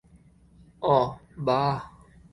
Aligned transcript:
ওহ, 0.83 1.09
বাহ। 1.37 1.77